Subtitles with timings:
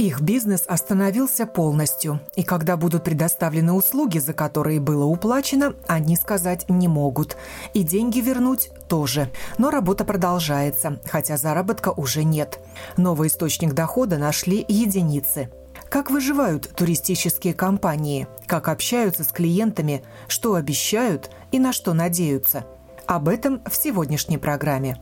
[0.00, 6.70] Их бизнес остановился полностью, и когда будут предоставлены услуги, за которые было уплачено, они сказать
[6.70, 7.36] не могут.
[7.74, 9.30] И деньги вернуть тоже.
[9.58, 12.60] Но работа продолжается, хотя заработка уже нет.
[12.96, 15.50] Новый источник дохода нашли единицы.
[15.90, 22.64] Как выживают туристические компании, как общаются с клиентами, что обещают и на что надеются.
[23.04, 24.96] Об этом в сегодняшней программе.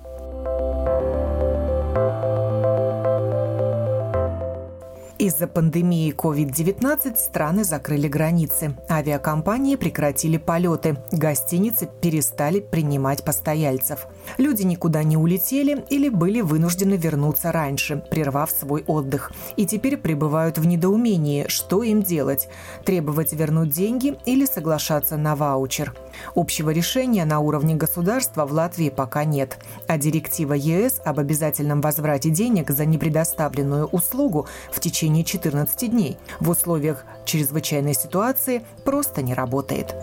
[5.19, 8.77] Из-за пандемии COVID-19 страны закрыли границы.
[8.88, 10.97] Авиакомпании прекратили полеты.
[11.10, 14.07] Гостиницы перестали принимать постояльцев.
[14.37, 19.32] Люди никуда не улетели или были вынуждены вернуться раньше, прервав свой отдых.
[19.57, 22.48] И теперь пребывают в недоумении, что им делать–
[22.85, 25.95] требовать вернуть деньги или соглашаться на ваучер.
[26.35, 29.59] Общего решения на уровне государства в Латвии пока нет.
[29.87, 36.18] А директива ЕС об обязательном возврате денег за непредоставленную услугу в течение течение 14 дней
[36.40, 39.95] в условиях чрезвычайной ситуации просто не работает.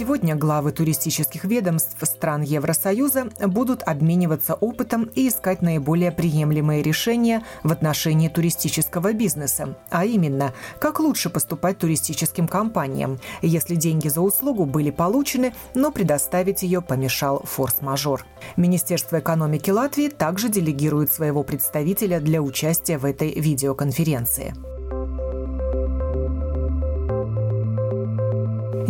[0.00, 7.70] Сегодня главы туристических ведомств стран Евросоюза будут обмениваться опытом и искать наиболее приемлемые решения в
[7.70, 14.88] отношении туристического бизнеса, а именно, как лучше поступать туристическим компаниям, если деньги за услугу были
[14.88, 18.24] получены, но предоставить ее помешал форс-мажор.
[18.56, 24.54] Министерство экономики Латвии также делегирует своего представителя для участия в этой видеоконференции.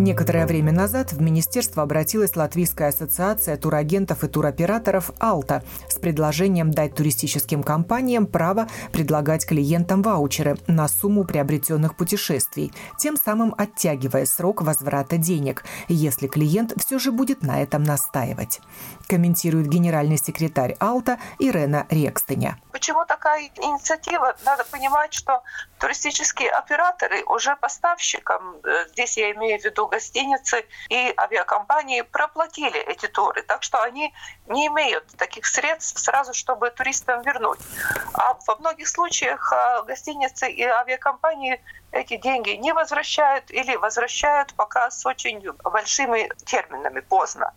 [0.01, 6.95] Некоторое время назад в министерство обратилась Латвийская ассоциация турагентов и туроператоров «Алта» с предложением дать
[6.95, 15.19] туристическим компаниям право предлагать клиентам ваучеры на сумму приобретенных путешествий, тем самым оттягивая срок возврата
[15.19, 18.63] денег, если клиент все же будет на этом настаивать.
[19.07, 22.57] Комментирует генеральный секретарь «Алта» Ирена Рекстеня.
[22.81, 24.35] Почему такая инициатива?
[24.43, 25.43] Надо понимать, что
[25.79, 33.05] туристические операторы уже поставщикам, э, здесь я имею в виду гостиницы и авиакомпании, проплатили эти
[33.07, 33.43] туры.
[33.43, 34.15] Так что они
[34.47, 37.61] не имеют таких средств сразу, чтобы туристам вернуть.
[38.15, 44.91] А во многих случаях э, гостиницы и авиакомпании эти деньги не возвращают или возвращают пока
[44.91, 47.53] с очень большими терминами поздно.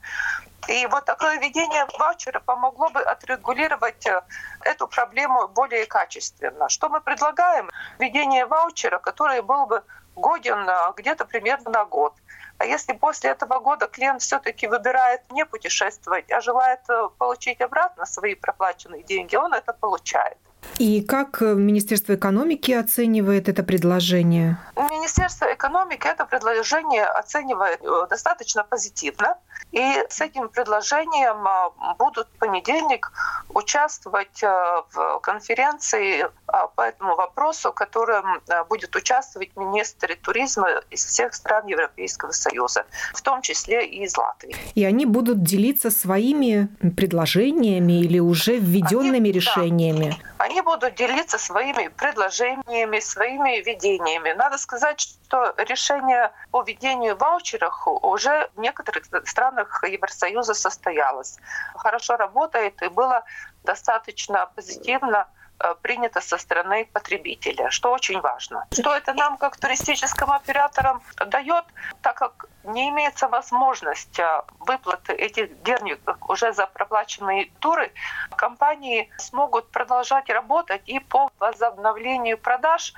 [0.68, 4.22] И вот такое введение ваучера помогло бы отрегулировать э,
[4.66, 6.70] эту проблему более качественно.
[6.70, 7.70] Что мы предлагаем?
[8.00, 9.84] Введение ваучера, который был бы
[10.16, 12.14] годен э, где-то примерно на год.
[12.58, 18.06] А если после этого года клиент все-таки выбирает не путешествовать, а желает э, получить обратно
[18.06, 20.38] свои проплаченные деньги, он это получает.
[20.80, 24.58] И как Министерство экономики оценивает это предложение?
[24.76, 29.36] Министерство экономики это предложение оценивает достаточно позитивно.
[29.72, 33.12] И с этим предложением а, будут в понедельник
[33.50, 41.06] участвовать а, в конференции а, по этому вопросу, в котором будет участвовать министры туризма из
[41.06, 44.56] всех стран Европейского Союза, в том числе и из Латвии.
[44.76, 50.18] И они будут делиться своими предложениями или уже введенными они, решениями?
[50.38, 54.34] Да, они будут делиться своими предложениями, своими видениями.
[54.34, 59.53] Надо сказать, что решение о введению ваучеров уже в некоторых странах
[59.84, 61.38] Евросоюза состоялось.
[61.76, 63.24] Хорошо работает и было
[63.64, 65.28] достаточно позитивно
[65.60, 68.66] э, принято со стороны потребителя, что очень важно.
[68.72, 71.66] Что это нам, как туристическим операторам, дает,
[72.02, 76.00] так как не имеется возможность э, выплаты этих денег
[76.30, 77.92] уже за проплаченные туры,
[78.36, 82.94] компании смогут продолжать работать и по возобновлению продаж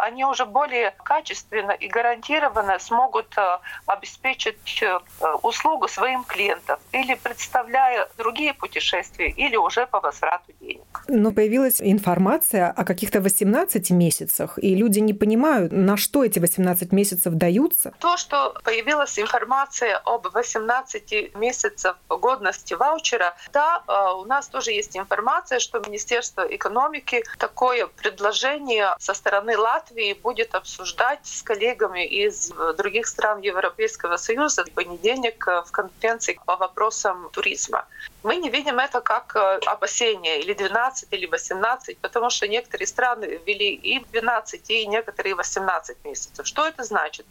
[0.00, 4.98] они уже более качественно и гарантированно смогут э, обеспечить э,
[5.42, 11.04] услугу своим клиентам или представляя другие путешествия, или уже по возврату денег.
[11.08, 16.92] Но появилась информация о каких-то 18 месяцах, и люди не понимают, на что эти 18
[16.92, 17.92] месяцев даются.
[17.98, 24.96] То, что появилась информация об 18 месяцев годности ваучера, да, э, у нас тоже есть
[24.96, 32.52] информация, что Министерство экономики такое предложение со стороны Латвии Латвии будет обсуждать с коллегами из
[32.78, 37.88] других стран Европейского Союза в понедельник в конференции по вопросам туризма.
[38.22, 43.40] Мы не видим это как э, опасение или 12, или 18, потому что некоторые страны
[43.46, 46.46] ввели и 12, и некоторые 18 месяцев.
[46.46, 47.24] Что это значит?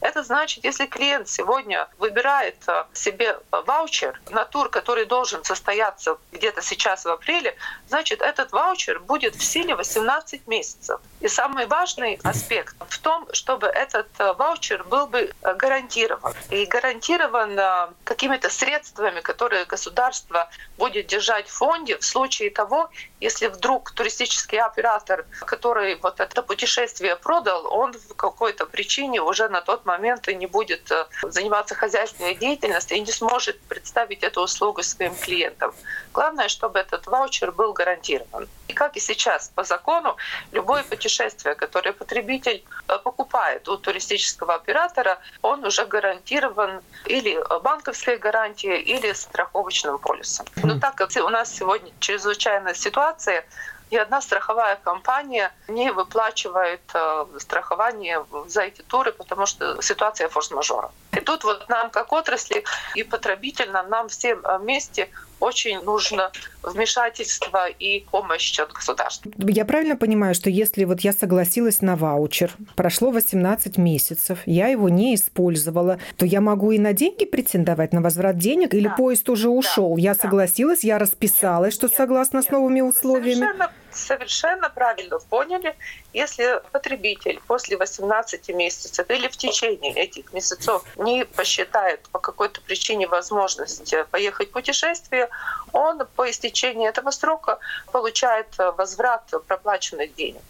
[0.00, 6.62] Это значит, если клиент сегодня выбирает э, себе ваучер на тур, который должен состояться где-то
[6.62, 7.56] сейчас в апреле,
[7.88, 11.00] значит, этот ваучер будет в силе 18 месяцев.
[11.20, 16.34] И самый важный аспект в том, чтобы этот э, ваучер был бы гарантирован.
[16.50, 20.48] И гарантирован какими-то средствами, которые государство государство
[20.78, 22.90] будет держать в фонде в случае того,
[23.20, 29.62] если вдруг туристический оператор, который вот это путешествие продал, он в какой-то причине уже на
[29.62, 34.82] тот момент и не будет э, заниматься хозяйственной деятельностью и не сможет представить эту услугу
[34.82, 35.72] своим клиентам.
[36.12, 38.48] Главное, чтобы этот ваучер был гарантирован.
[38.68, 40.16] И как и сейчас по закону,
[40.52, 48.80] любое путешествие, которое потребитель э, покупает у туристического оператора, он уже гарантирован или банковской гарантией,
[48.80, 50.46] или страховочным полисом.
[50.62, 53.44] Но так как у нас сегодня чрезвычайная ситуация,
[53.90, 60.90] ни одна страховая компания не выплачивает э, страхование за эти туры, потому что ситуация форс-мажора.
[61.26, 62.62] Тут вот нам, как отрасли
[62.94, 65.08] и потребительно, нам всем вместе
[65.40, 66.30] очень нужно
[66.62, 69.30] вмешательство и помощь от государства.
[69.38, 74.88] Я правильно понимаю, что если вот я согласилась на ваучер, прошло 18 месяцев, я его
[74.88, 78.94] не использовала, то я могу и на деньги претендовать, на возврат денег, или да.
[78.94, 79.96] поезд уже ушел?
[79.96, 80.00] Да.
[80.00, 83.40] Я согласилась, я расписалась, нет, что нет, согласно нет, с новыми условиями.
[83.40, 85.76] Совершенно совершенно правильно поняли,
[86.12, 93.06] если потребитель после 18 месяцев или в течение этих месяцев не посчитает по какой-то причине
[93.06, 95.28] возможность поехать в путешествие,
[95.72, 97.58] он по истечении этого срока
[97.92, 100.42] получает возврат проплаченных денег.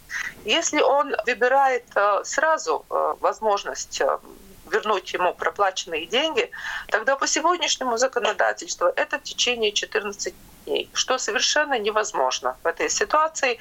[0.45, 4.17] Если он выбирает э, сразу э, возможность э,
[4.71, 6.49] вернуть ему проплаченные деньги,
[6.89, 10.35] тогда по сегодняшнему законодательству это в течение 14
[10.65, 13.57] дней, что совершенно невозможно в этой ситуации.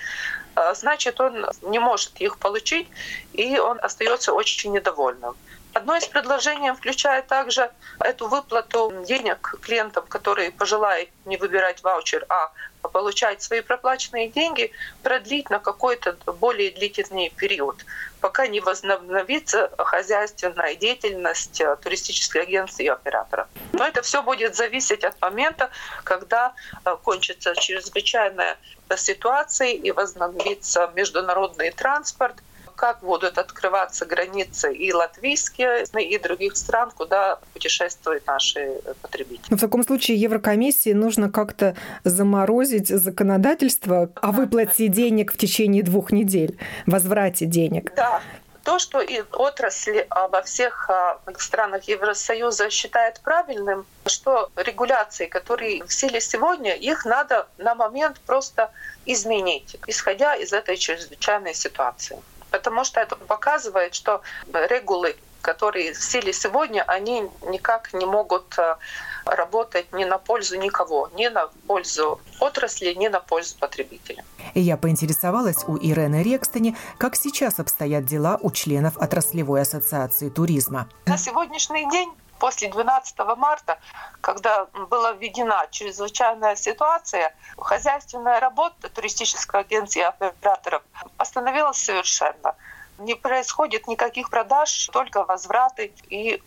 [0.55, 2.89] А, значит, он не может их получить,
[3.33, 5.35] и он остается очень недовольным.
[5.77, 7.71] Одно из предложений включает также
[8.01, 12.51] эту выплату денег клиентам, которые пожелают не выбирать ваучер, а
[12.89, 17.85] получать свои проплаченные деньги, продлить на какой-то более длительный период,
[18.23, 23.47] пока не возобновится хозяйственная деятельность туристических агентств и операторов.
[23.75, 25.69] Но это все будет зависеть от момента,
[26.05, 26.55] когда
[26.87, 28.57] э, кончится чрезвычайная
[28.97, 32.37] ситуация и возобновится международный транспорт,
[32.77, 39.47] как будут открываться границы и латвийские, и других стран, куда путешествуют наши потребители.
[39.51, 41.75] Но в таком случае Еврокомиссии нужно как-то
[42.05, 47.93] заморозить законодательство о выплате денег в течение двух недель, возврате денег.
[47.97, 48.21] Да,
[48.67, 55.85] то, что и отрасль а, во всех а, странах Евросоюза считает правильным, что регуляции, которые
[55.85, 58.73] в силе сегодня, их надо на момент просто
[59.07, 62.19] изменить, исходя из этой чрезвычайной ситуации
[62.51, 64.23] потому что это показывает, что
[64.53, 68.77] регулы, которые в силе сегодня, они никак не могут э,
[69.25, 74.25] работать ни на пользу никого, ни на пользу отрасли, ни на пользу потребителя.
[74.55, 80.89] И я поинтересовалась у Ирены Рекстани, как сейчас обстоят дела у членов отраслевой ассоциации туризма.
[81.07, 83.79] На сегодняшний день после 12 марта,
[84.21, 90.83] когда была введена чрезвычайная ситуация, хозяйственная работа туристической агенции операторов
[91.17, 92.55] остановилась совершенно.
[92.99, 96.43] Не происходит никаких продаж, только возвраты и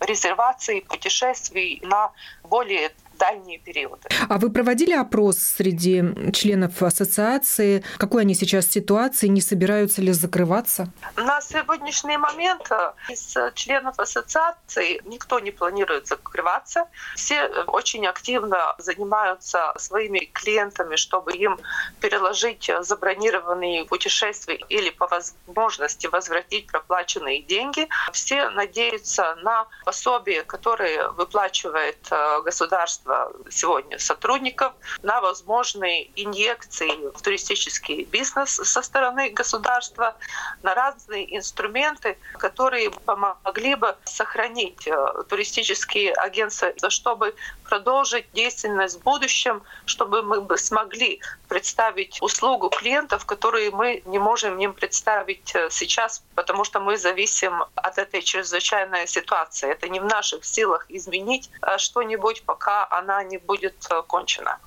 [0.00, 2.12] резервации путешествий на
[2.44, 2.90] более
[3.20, 4.08] дальние периоды.
[4.28, 7.84] А вы проводили опрос среди членов ассоциации?
[7.98, 9.28] Какой они сейчас ситуации?
[9.28, 10.88] Не собираются ли закрываться?
[11.16, 16.86] На сегодняшний момент э, из членов ассоциации никто не планирует закрываться.
[17.14, 21.58] Все очень активно занимаются своими клиентами, чтобы им
[22.00, 27.88] переложить забронированные путешествия или по возможности возвратить проплаченные деньги.
[28.12, 37.20] Все надеются на пособие, которое выплачивает э, государство количество сегодня сотрудников на возможные инъекции в
[37.22, 40.16] туристический бизнес со стороны государства,
[40.62, 49.62] на разные инструменты, которые помогли бы сохранить э, туристические агентства, чтобы продолжить деятельность в будущем,
[49.86, 56.22] чтобы мы бы смогли представить услугу клиентов, которые мы не можем им представить э, сейчас,
[56.34, 59.70] потому что мы зависим от этой чрезвычайной ситуации.
[59.70, 64.58] Это не в наших силах изменить э, что-нибудь, пока она не будет э, кончена.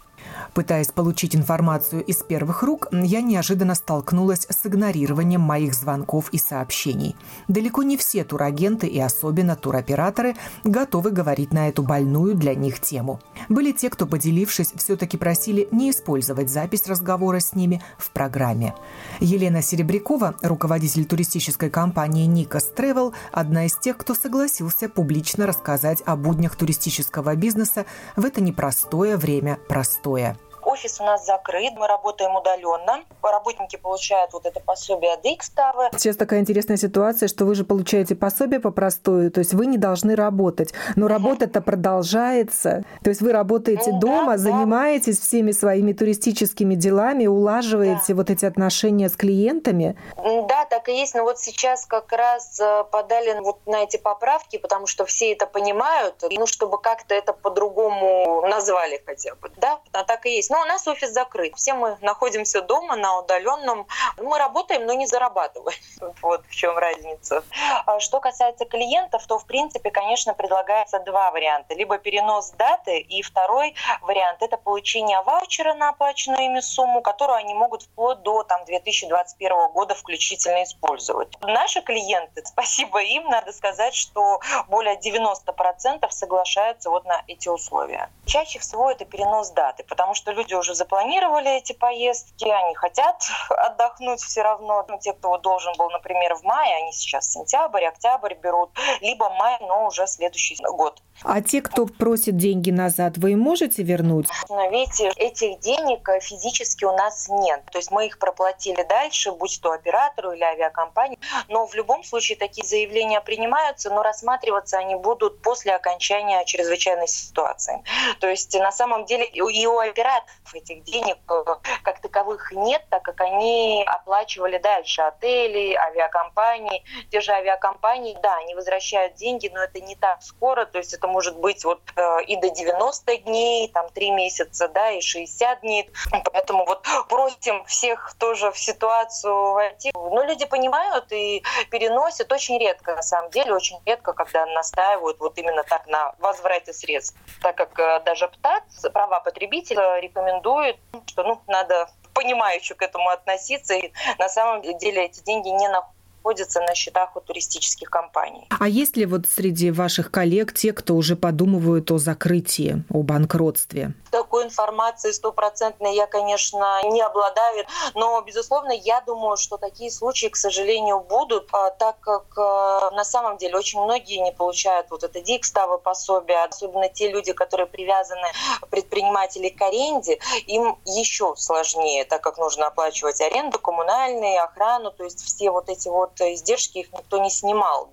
[0.53, 7.15] Пытаясь получить информацию из первых рук, я неожиданно столкнулась с игнорированием моих звонков и сообщений.
[7.47, 13.19] Далеко не все турагенты и особенно туроператоры готовы говорить на эту больную для них тему.
[13.49, 18.75] Были те, кто, поделившись, все-таки просили не использовать запись разговора с ними в программе.
[19.19, 26.15] Елена Серебрякова, руководитель туристической компании «Никос Travel, одна из тех, кто согласился публично рассказать о
[26.15, 27.85] буднях туристического бизнеса
[28.15, 30.32] в это непростое время простое.
[30.73, 33.03] Офис у нас закрыт, мы работаем удаленно.
[33.21, 35.89] Работники получают вот это пособие от Икставы.
[35.95, 39.77] Сейчас такая интересная ситуация, что вы же получаете пособие по простую, то есть вы не
[39.77, 40.73] должны работать.
[40.95, 42.83] Но работа-то продолжается.
[43.03, 45.23] То есть вы работаете ну, дома, да, занимаетесь да.
[45.23, 48.15] всеми своими туристическими делами, улаживаете да.
[48.15, 49.95] вот эти отношения с клиентами.
[50.15, 51.13] Да, так и есть.
[51.13, 55.45] Но вот сейчас как раз э, подали вот на эти поправки, потому что все это
[55.45, 59.51] понимают, ну, чтобы как-то это по-другому назвали хотя бы.
[59.57, 60.49] Да, а так и есть.
[60.49, 61.55] Но у нас офис закрыт.
[61.55, 63.85] Все мы находимся дома на удаленном.
[64.17, 65.77] Мы работаем, но не зарабатываем.
[66.21, 67.43] Вот в чем разница.
[67.85, 71.73] А что касается клиентов, то в принципе, конечно, предлагается два варианта.
[71.73, 77.53] Либо перенос даты, и второй вариант– это получение ваучера на оплаченную ими сумму, которую они
[77.53, 81.29] могут вплоть до там, 2021 года включительно использовать.
[81.41, 88.09] Наши клиенты, спасибо им, надо сказать, что более 90% соглашаются вот на эти условия.
[88.25, 94.21] Чаще всего это перенос даты, потому что люди уже запланировали эти поездки, они хотят отдохнуть
[94.21, 94.85] все равно.
[94.87, 99.57] Ну, те, кто должен был, например, в мае, они сейчас сентябрь, октябрь берут, либо май,
[99.61, 101.01] но уже следующий год.
[101.23, 104.27] А те, кто просит деньги назад, вы можете вернуть?
[104.49, 107.63] Но видите, этих денег физически у нас нет.
[107.71, 111.19] То есть мы их проплатили дальше, будь то оператору или авиакомпании.
[111.47, 117.83] Но в любом случае такие заявления принимаются, но рассматриваться они будут после окончания чрезвычайной ситуации.
[118.19, 121.43] То есть на самом деле и у операторов этих денег э,
[121.83, 126.83] как таковых нет, так как они оплачивали дальше отели, авиакомпании.
[127.11, 131.07] Те же авиакомпании, да, они возвращают деньги, но это не так скоро, то есть это
[131.07, 135.89] может быть вот э, и до 90 дней, там 3 месяца, да, и 60 дней.
[136.33, 139.91] Поэтому вот просим всех тоже в ситуацию войти.
[139.93, 145.37] Но люди понимают и переносят очень редко, на самом деле, очень редко, когда настаивают вот
[145.37, 147.17] именно так на возврате средств.
[147.41, 149.99] Так как э, даже ПТАТ, права потребителя,
[150.33, 153.73] рекомендует, что ну, надо понимающе к этому относиться.
[153.73, 155.92] И на самом деле эти деньги не находятся
[156.23, 158.47] находятся на счетах у туристических компаний.
[158.49, 163.93] А есть ли вот среди ваших коллег те, кто уже подумывают о закрытии, о банкротстве?
[164.09, 170.35] Такой информации стопроцентной я, конечно, не обладаю, но, безусловно, я думаю, что такие случаи, к
[170.35, 175.19] сожалению, будут, а, так как а, на самом деле очень многие не получают вот это
[175.19, 178.27] дикставы пособия, особенно те люди, которые привязаны
[178.69, 185.21] предприниматели к аренде, им еще сложнее, так как нужно оплачивать аренду, коммунальные, охрану, то есть
[185.23, 187.89] все вот эти вот вот издержки их никто не снимал.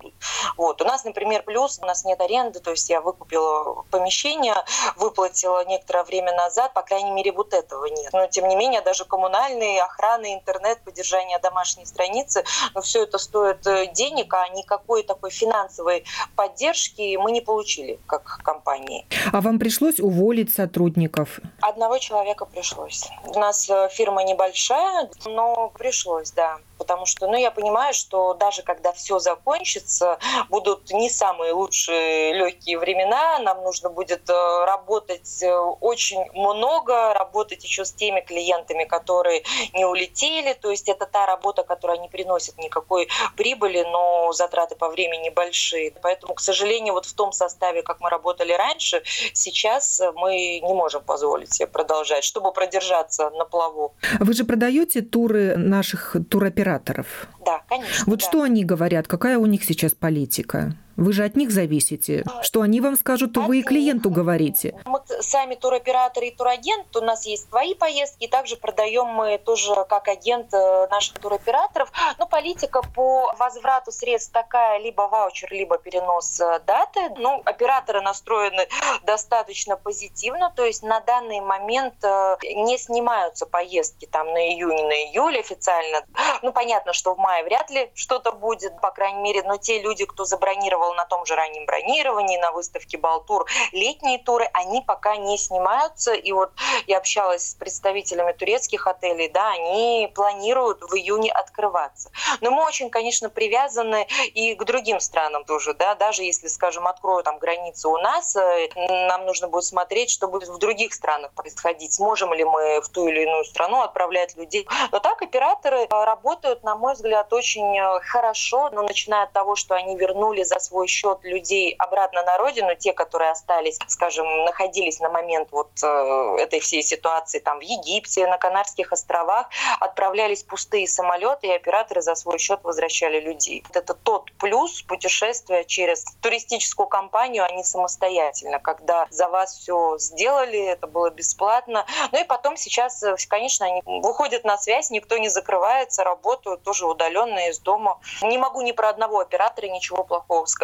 [0.57, 0.81] Вот.
[0.81, 4.55] У нас, например, плюс, у нас нет аренды, то есть я выкупила помещение,
[4.95, 8.13] выплатила некоторое время назад, по крайней мере, вот этого нет.
[8.13, 13.65] Но, тем не менее, даже коммунальные, охраны, интернет, поддержание домашней страницы, но все это стоит
[13.67, 19.05] э, денег, а никакой такой финансовой поддержки мы не получили как компании.
[19.31, 21.39] А вам пришлось уволить сотрудников?
[21.61, 23.07] Одного человека пришлось.
[23.25, 28.63] У нас э, фирма небольшая, но пришлось, да потому что, ну, я понимаю, что даже
[28.63, 30.17] когда все закончится,
[30.49, 37.63] будут не самые лучшие легкие времена, нам нужно будет э, работать э, очень много, работать
[37.63, 39.43] еще с теми клиентами, которые
[39.75, 43.07] не улетели, то есть это та работа, которая не приносит никакой
[43.37, 45.93] прибыли, но затраты по времени большие.
[46.01, 51.03] Поэтому, к сожалению, вот в том составе, как мы работали раньше, сейчас мы не можем
[51.03, 53.93] позволить себе продолжать, чтобы продержаться на плаву.
[54.19, 57.27] Вы же продаете туры наших туроператоров операторов.
[57.45, 58.03] Да, конечно.
[58.07, 58.25] Вот да.
[58.25, 60.75] что они говорят, какая у них сейчас политика?
[60.97, 62.23] Вы же от них зависите.
[62.41, 64.75] Что они вам скажут, то вы и клиенту говорите.
[64.85, 70.07] Мы сами туроператоры и турагент, у нас есть свои поездки, также продаем мы тоже как
[70.07, 71.91] агент э, наших туроператоров.
[72.17, 76.99] Но политика по возврату средств такая, либо ваучер, либо перенос э, даты.
[77.17, 78.67] Ну, операторы настроены
[79.03, 85.09] достаточно позитивно, то есть на данный момент э, не снимаются поездки там на июнь, на
[85.09, 86.03] июль официально.
[86.41, 90.05] Ну, понятно, что в мае вряд ли что-то будет, по крайней мере, но те люди,
[90.05, 95.37] кто забронировал на том же раннем бронировании, на выставке Балтур, летние туры, они пока не
[95.37, 96.13] снимаются.
[96.13, 96.51] И вот
[96.87, 102.11] я общалась с представителями турецких отелей, да, они планируют в июне открываться.
[102.41, 107.25] Но мы очень, конечно, привязаны и к другим странам тоже, да, даже если, скажем, откроют
[107.25, 108.69] там границы у нас, э,
[109.07, 113.07] нам нужно будет смотреть, что будет в других странах происходить, сможем ли мы в ту
[113.07, 114.67] или иную страну отправлять людей.
[114.91, 119.55] Но так операторы э, работают, на мой взгляд, очень э, хорошо, но начиная от того,
[119.55, 125.01] что они вернули за свой счет людей обратно на родину, те, которые остались, скажем, находились
[125.01, 129.49] на момент вот этой всей ситуации там в Египте, на Канарских островах,
[129.81, 133.65] отправлялись пустые самолеты, и операторы за свой счет возвращали людей.
[133.73, 140.67] Это тот плюс путешествия через туристическую компанию, а не самостоятельно, когда за вас все сделали,
[140.67, 141.85] это было бесплатно.
[142.13, 147.49] Ну и потом сейчас, конечно, они выходят на связь, никто не закрывается, работают тоже удаленно
[147.49, 147.99] из дома.
[148.21, 150.60] Не могу ни про одного оператора ничего плохого сказать.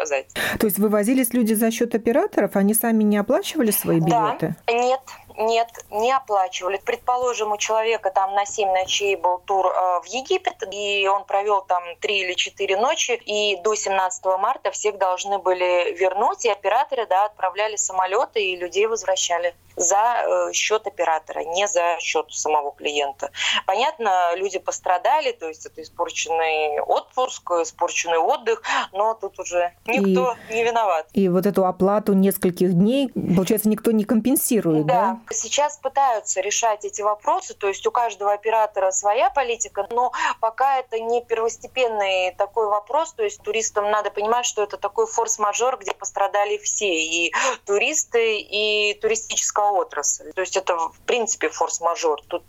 [0.60, 4.56] То есть вывозились люди за счет операторов, они сами не оплачивали свои билеты?
[4.68, 5.00] Да, нет,
[5.38, 6.82] нет, не оплачивали.
[6.84, 11.62] Предположим, у человека там на 7 ночей был тур э, в Египет, и он провел
[11.62, 17.06] там 3 или 4 ночи, и до 17 марта всех должны были вернуть, и операторы
[17.06, 23.30] да, отправляли самолеты, и людей возвращали за э, счет оператора, не за счет самого клиента.
[23.66, 30.54] Понятно, люди пострадали, то есть это испорченный отпуск, испорченный отдых, но тут уже никто и,
[30.56, 31.08] не виноват.
[31.14, 34.94] И вот эту оплату нескольких дней, получается, никто не компенсирует, да?
[34.94, 35.20] да?
[35.32, 41.00] Сейчас пытаются решать эти вопросы, то есть у каждого оператора своя политика, но пока это
[41.00, 46.58] не первостепенный такой вопрос, то есть туристам надо понимать, что это такой форс-мажор, где пострадали
[46.58, 47.34] все, и
[47.66, 50.32] туристы, и туристическая отрасль.
[50.34, 52.22] То есть это в принципе форс-мажор.
[52.28, 52.44] Тут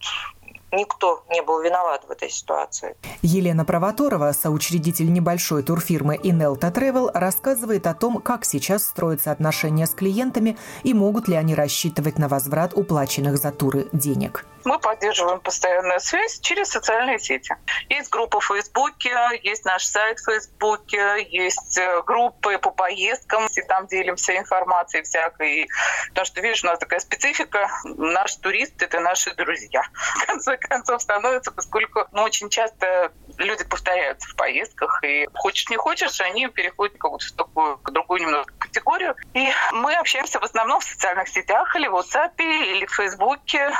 [0.73, 2.97] никто не был виноват в этой ситуации.
[3.23, 9.91] Елена Провоторова, соучредитель небольшой турфирмы Inelta Travel, рассказывает о том, как сейчас строятся отношения с
[9.91, 14.45] клиентами и могут ли они рассчитывать на возврат уплаченных за туры денег.
[14.69, 17.57] Мы поддерживаем постоянную связь через социальные сети.
[17.89, 23.63] Есть группа в Фейсбуке, есть наш сайт в Фейсбуке, есть э, группы по поездкам, и
[23.63, 25.69] там делимся информацией всякой.
[26.09, 27.71] Потому что, видишь, у нас такая специфика.
[27.85, 29.83] Наш турист— это наши друзья.
[30.23, 35.77] В конце концов становится, поскольку ну, очень часто люди повторяются в поездках, и хочешь не
[35.77, 39.15] хочешь, они переходят в такую, к другую немного категорию.
[39.35, 43.71] И мы общаемся в основном в социальных сетях или в WhatsApp, или в Фейсбуке.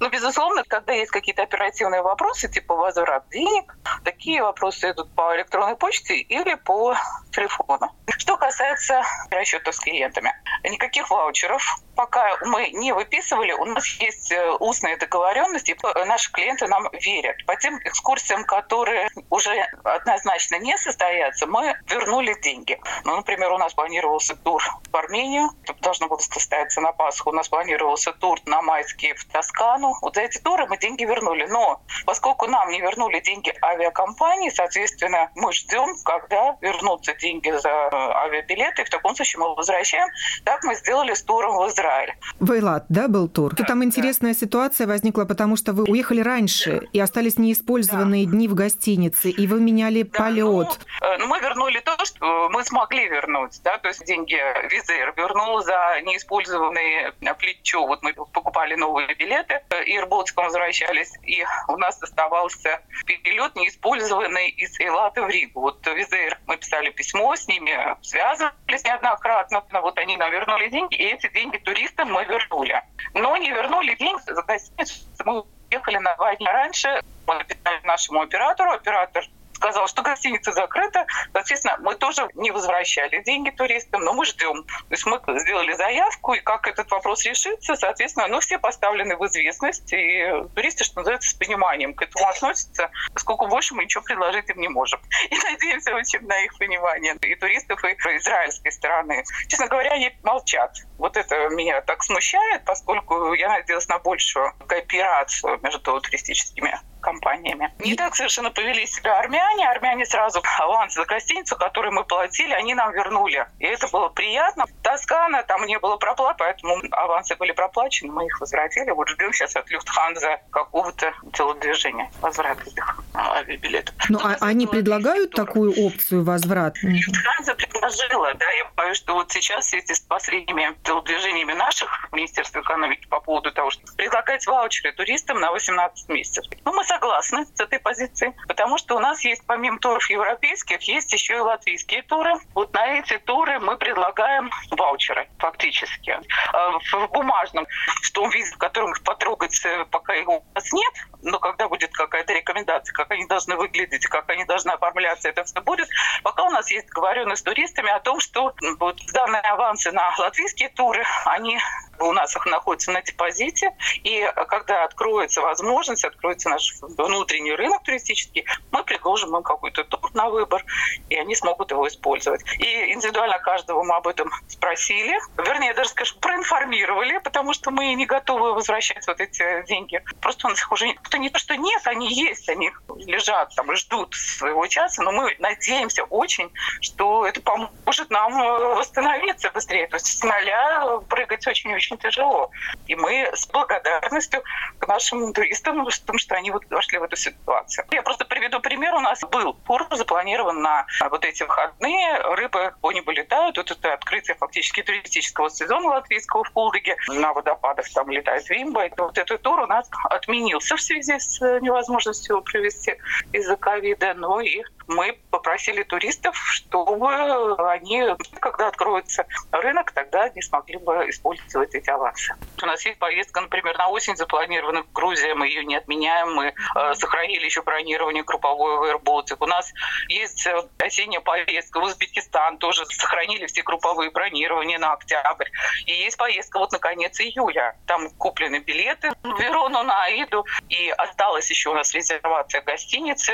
[0.00, 5.76] Но, безусловно, когда есть какие-то оперативные вопросы, типа возврат денег, такие вопросы идут по электронной
[5.76, 6.96] почте или по
[7.32, 7.94] телефону.
[8.16, 10.32] Что касается расчетов с клиентами.
[10.64, 11.62] Никаких ваучеров
[11.98, 13.50] пока мы не выписывали.
[13.52, 15.76] У нас есть э, устные договоренности.
[16.08, 17.36] Наши клиенты нам верят.
[17.44, 22.80] По тем экскурсиям, которые уже однозначно не состоятся, мы вернули деньги.
[23.04, 25.50] Ну, например, у нас планировался тур в Армению.
[25.64, 27.28] Это должно было состояться на Пасху.
[27.28, 29.92] У нас планировался тур на майские в Тоскану.
[30.00, 31.46] Вот за эти туры мы деньги вернули.
[31.46, 37.90] Но поскольку нам не вернули деньги авиакомпании, соответственно, мы ждем, когда вернутся деньги за э,
[37.92, 38.82] авиабилеты.
[38.82, 40.08] И в таком случае мы возвращаем.
[40.44, 42.14] Так мы сделали с туром в Израиль.
[42.40, 43.54] В Эйлат, да, был тур?
[43.54, 44.40] Да, Там интересная да.
[44.40, 48.32] ситуация возникла, потому что вы уехали раньше и остались неиспользованные да.
[48.32, 50.78] дни в гостинице, и вы меняли да, полет.
[51.00, 54.38] Ну, э, ну, мы вернули то, что мы смогли вернуть, да, то есть деньги
[54.70, 57.86] Визер вернул за неиспользованные плечо.
[57.86, 65.22] Вот мы покупали новые билеты, Ирботиком возвращались, и у нас оставался перелет неиспользованный из Эйлата
[65.22, 65.60] в Ригу.
[65.60, 71.04] Вот Визер, мы писали письмо с ними, связывались неоднократно, вот они нам вернули деньги, и
[71.04, 72.80] эти деньги туристам мы вернули.
[73.14, 74.94] Но не вернули деньги за гостиницу.
[75.24, 79.24] Мы уехали на два дня раньше, мы написали нашему оператору, оператор
[79.58, 81.06] сказал, что гостиница закрыта.
[81.32, 84.64] Соответственно, мы тоже не возвращали деньги туристам, но мы ждем.
[84.64, 89.26] То есть мы сделали заявку, и как этот вопрос решится, соответственно, ну, все поставлены в
[89.26, 94.48] известность, и туристы, что называется, с пониманием к этому относятся, поскольку больше мы ничего предложить
[94.48, 95.00] им не можем.
[95.30, 99.24] И надеемся очень на их понимание, и туристов, и израильской стороны.
[99.48, 100.76] Честно говоря, они молчат.
[100.98, 107.72] Вот это меня так смущает, поскольку я надеялась на большую кооперацию между туристическими компаниями.
[107.78, 109.68] Не так совершенно повели себя армяне.
[109.68, 113.46] Армяне сразу аванс за гостиницу, который мы платили, они нам вернули.
[113.58, 114.64] И это было приятно.
[114.82, 118.90] Тоскана, там не было проплат, поэтому авансы были проплачены, мы их возвратили.
[118.90, 123.94] Вот ждем сейчас от Люфтханза какого-то телодвижения, возврата этих авиабилетов.
[124.08, 126.76] Ну, а они предлагают такую опцию возврат?
[126.78, 132.60] Франция предложила, да, я боюсь, что вот сейчас в связи с последними телодвижениями наших Министерства
[132.60, 136.44] экономики по поводу того, что предлагать ваучеры туристам на 18 месяцев.
[136.64, 141.12] Ну, мы согласны с этой позицией, потому что у нас есть, помимо туров европейских, есть
[141.12, 142.34] еще и латвийские туры.
[142.54, 146.18] Вот на эти туры мы предлагаем ваучеры фактически.
[146.52, 147.66] А в бумажном,
[148.02, 151.68] в том виде, в котором их потрогать, э, пока его у нас нет, но когда
[151.68, 155.88] будет какая-то рекомендация, как они должны выглядеть, как они должны оформляться, это все будет.
[156.22, 160.68] Пока у нас есть договоренность с туристами о том, что вот данные авансы на латвийские
[160.70, 161.58] туры, они
[162.00, 168.44] у нас их находятся на депозите, и когда откроется возможность, откроется наш внутренний рынок туристический,
[168.70, 170.64] мы предложим им какой-то тур на выбор,
[171.08, 172.42] и они смогут его использовать.
[172.58, 178.06] И индивидуально каждого мы об этом спросили, вернее, даже, скажем, проинформировали, потому что мы не
[178.06, 180.02] готовы возвращать вот эти деньги.
[180.20, 183.72] Просто у нас их уже кто не то, что нет, они есть, они лежат там
[183.72, 188.32] и ждут своего часа, но мы надеемся очень, что это поможет нам
[188.76, 189.86] восстановиться быстрее.
[189.88, 192.50] То есть с нуля прыгать очень-очень тяжело.
[192.86, 194.42] И мы с благодарностью
[194.78, 197.86] к нашим туристам, потому что они вот вошли в эту ситуацию.
[197.90, 198.94] Я просто приведу пример.
[198.94, 202.18] У нас был тур запланирован на вот эти выходные.
[202.34, 203.56] Рыбы по небу летают.
[203.56, 206.96] Вот это открытие фактически туристического сезона латвийского в Кулдыге.
[207.08, 208.84] На водопадах там летает Вимба.
[208.86, 212.96] И вот этот тур у нас отменился в связи с невозможностью провести
[213.32, 214.14] из-за ковида.
[214.14, 218.04] Ну и мы попросили туристов, чтобы они,
[218.40, 222.34] когда откроется рынок, тогда они смогли бы использовать эти авансы.
[222.60, 226.54] У нас есть поездка, например, на осень запланирована в Грузии, мы ее не отменяем, мы
[226.76, 229.36] э, сохранили еще бронирование групповое в Air Baltic.
[229.40, 229.72] У нас
[230.08, 235.48] есть э, осенняя поездка в Узбекистан, тоже сохранили все групповые бронирования на октябрь.
[235.86, 237.76] И есть поездка вот на конец июля.
[237.86, 243.32] Там куплены билеты в Верону, на Аиду, и осталась еще у нас резервация гостиницы.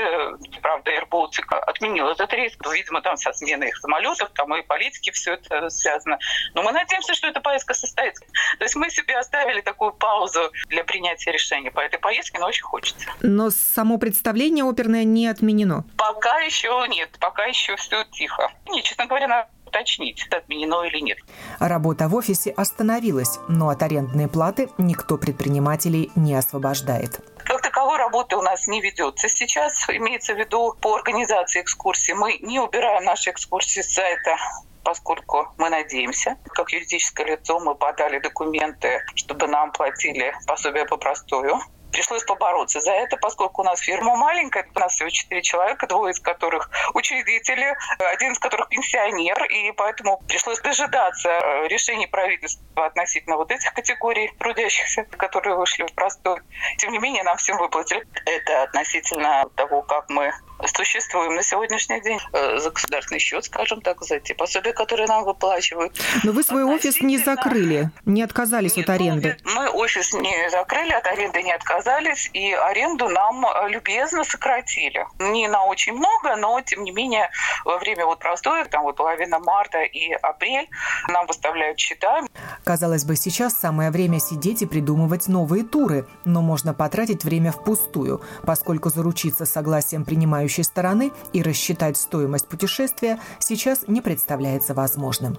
[0.61, 1.09] Правда, Air
[1.45, 2.53] Baltic отменил этот рейс.
[2.73, 6.19] Видимо, там со сменой их самолетов, там и политики все это связано.
[6.55, 8.25] Но мы надеемся, что эта поездка состоится.
[8.59, 12.65] То есть мы себе оставили такую паузу для принятия решения по этой поездке, но очень
[12.65, 13.11] хочется.
[13.23, 15.85] Но само представление оперное не отменено?
[15.97, 18.51] Пока еще нет, пока еще все тихо.
[18.69, 21.19] Не, честно говоря, надо уточнить, отменено или нет.
[21.59, 27.21] Работа в офисе остановилась, но от арендной платы никто предпринимателей не освобождает.
[27.45, 29.89] Как таковой работы у нас не ведется сейчас.
[29.89, 32.15] Имеется в виду по организации экскурсий.
[32.15, 34.37] Мы не убираем наши экскурсии с сайта
[34.85, 41.59] поскольку мы надеемся, как юридическое лицо мы подали документы, чтобы нам платили пособие по простою
[41.95, 46.11] пришлось побороться за это, поскольку у нас фирма маленькая, у нас всего четыре человека, двое
[46.11, 47.77] из которых учредители,
[48.13, 54.33] один из которых пенсионер, и поэтому пришлось дожидаться э, решений правительства относительно вот этих категорий
[54.41, 56.41] трудящихся, которые вышли в простой.
[56.79, 58.05] Тем не менее, нам всем выплатили.
[58.27, 60.33] Это относительно того, как мы
[60.67, 65.25] существуем на сегодняшний день э, за государственный счет, скажем так, за те пособия, которые нам
[65.25, 65.99] выплачивают.
[66.23, 69.37] Но вы свой офис не закрыли, не отказались Нет, от аренды.
[69.45, 75.07] Мы офис не закрыли, от аренды не отказались, и аренду нам э, любезно сократили.
[75.19, 77.31] Не на очень много, но тем не менее
[77.65, 80.69] во время вот простоя, там вот половина марта и апрель,
[81.09, 82.21] нам выставляют счета.
[82.65, 88.23] Казалось бы, сейчас самое время сидеть и придумывать новые туры, но можно потратить время впустую,
[88.47, 95.39] поскольку заручиться согласием принимающих принимающей стороны и рассчитать стоимость путешествия сейчас не представляется возможным.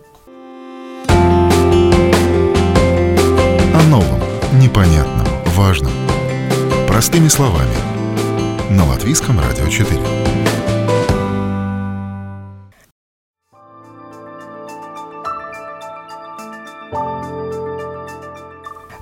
[3.73, 4.19] О новом,
[4.59, 5.91] непонятном, важном.
[6.87, 7.75] Простыми словами.
[8.71, 10.44] На Латвийском радио 4.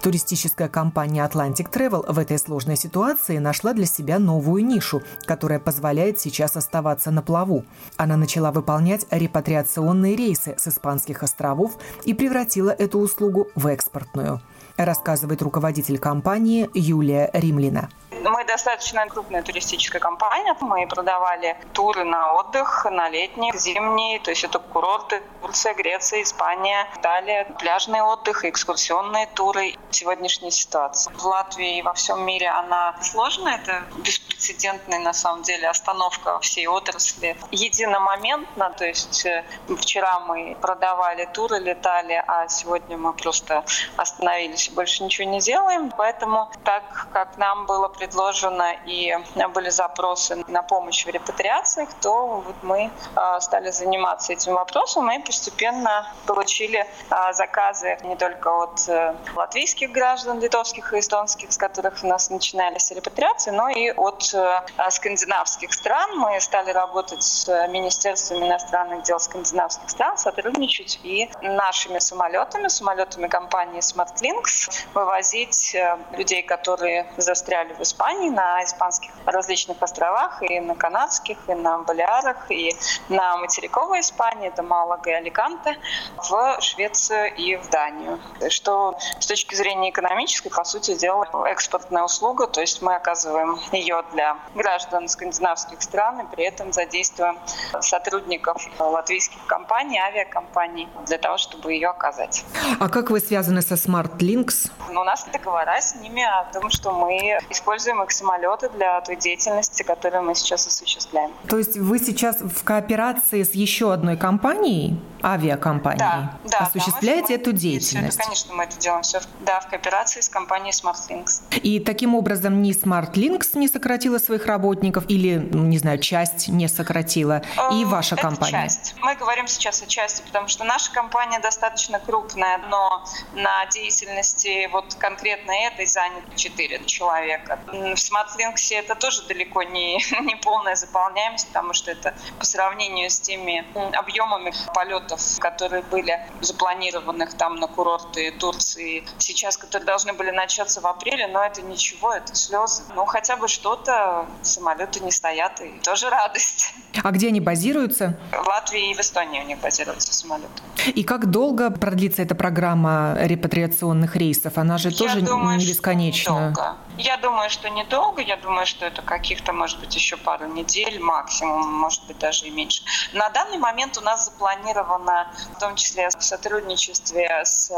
[0.04, 6.20] Туристическая компания Atlantic Travel в этой сложной ситуации нашла для себя новую нишу, которая позволяет
[6.20, 7.64] сейчас оставаться на плаву.
[7.96, 14.42] Она начала выполнять репатриационные рейсы с испанских островов и превратила эту услугу в экспортную,
[14.76, 17.88] рассказывает руководитель компании Юлия Римлина.
[18.24, 20.56] Мы достаточно крупная туристическая компания.
[20.62, 26.88] Мы продавали туры на отдых, на летний, зимний, то есть это курорты Турция, Греция, Испания,
[26.98, 29.76] Италия, пляжный отдых, экскурсионные туры.
[29.92, 33.58] Сегодняшняя ситуация в Латвии и во всем мире она сложная.
[33.58, 37.36] Это беспрецедентная на самом деле остановка всей отрасли.
[37.52, 43.66] Единомоментно, то есть э, вчера мы продавали туры, летали, а сегодня мы просто
[43.98, 45.92] остановились и больше ничего не делаем.
[45.98, 49.16] Поэтому так, как нам было представлено предложено и
[49.54, 52.92] были запросы на помощь в репатриациях, то вот мы
[53.40, 56.86] стали заниматься этим вопросом и постепенно получили
[57.32, 62.92] заказы не только от э, латвийских граждан, литовских и эстонских, с которых у нас начинались
[62.92, 66.18] репатриации, но и от э, скандинавских стран.
[66.18, 73.80] Мы стали работать с Министерством иностранных дел скандинавских стран, сотрудничать и нашими самолетами, самолетами компании
[73.80, 81.38] SmartLinks, вывозить э, людей, которые застряли в Испании, на испанских различных островах, и на канадских,
[81.48, 82.76] и на Балиарах, и
[83.10, 85.78] на материковой Испании, это Малага и Аликанте,
[86.18, 88.20] в Швецию и в Данию.
[88.50, 94.04] Что с точки зрения экономической, по сути дела, экспортная услуга, то есть мы оказываем ее
[94.12, 97.40] для граждан скандинавских стран и при этом задействуем
[97.80, 102.44] сотрудников латвийских компаний, авиакомпаний для того, чтобы ее оказать.
[102.80, 104.72] А как вы связаны со Smart Links?
[104.90, 109.16] Ну, у нас договора с ними о том, что мы используем их самолеты для той
[109.18, 111.32] деятельности, которую мы сейчас осуществляем.
[111.48, 117.42] То есть вы сейчас в кооперации с еще одной компанией, авиакомпанией, да, да, осуществляете да,
[117.42, 118.18] эту деятельность?
[118.18, 121.44] Это, конечно, мы это делаем все да, в кооперации с компанией SmartLinks.
[121.62, 126.68] И таким образом ни SmartLinks не сократила своих работников или, ну, не знаю, часть не
[126.68, 128.52] сократила, и эм, ваша это компания?
[128.52, 128.96] часть.
[129.02, 134.96] Мы говорим сейчас о части, потому что наша компания достаточно крупная, но на деятельности вот
[134.96, 137.60] конкретно этой занято 4 человека.
[137.84, 143.20] В SmartLinks это тоже далеко не, не полная заполняемость, потому что это по сравнению с
[143.20, 143.66] теми
[143.96, 150.88] объемами полетов, которые были запланированных там на курорты Турции сейчас, которые должны были начаться в
[150.88, 152.84] апреле, но это ничего, это слезы.
[152.96, 156.74] Ну, хотя бы что-то, самолеты не стоят, и тоже радость.
[157.04, 158.18] А где они базируются?
[158.32, 160.62] В Латвии и в Эстонии у них базируются самолеты.
[160.96, 164.58] И как долго продлится эта программа репатриационных рейсов?
[164.58, 166.50] Она же Я тоже думаю, не бесконечна.
[166.52, 166.78] Недолго.
[166.98, 168.22] Я думаю, что недолго.
[168.22, 172.52] Я думаю, что это каких-то, может быть, еще пару недель максимум, может быть, даже и
[172.52, 172.84] меньше.
[173.14, 177.72] На данный момент у нас запланировано, в том числе в сотрудничестве с